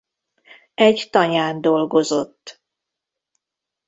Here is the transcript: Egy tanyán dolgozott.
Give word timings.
Egy 0.75 1.09
tanyán 1.09 1.61
dolgozott. 1.61 2.61